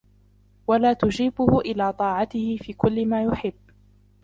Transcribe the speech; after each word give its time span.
وَلَا 0.67 0.93
تُجِيبُهُ 0.93 1.59
إلَى 1.59 1.93
طَاعَتِهِ 1.93 2.57
فِي 2.61 2.73
كُلِّ 2.73 3.05
مَا 3.07 3.23
يُحِبُّ 3.23 3.55